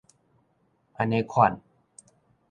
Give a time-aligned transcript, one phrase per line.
[0.95, 1.61] 按呢款